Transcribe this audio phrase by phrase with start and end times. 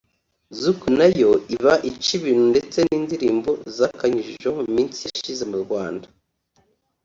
[0.61, 6.07] zouk nayo iba ica ibintu ndetse n’indirimbo zakanyujijeho mu minsi yashize mu Rwanda